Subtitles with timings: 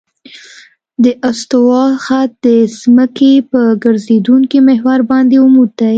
[1.03, 2.47] د استوا خط د
[2.79, 5.89] ځمکې په ګرځېدونکي محور باندې عمود دی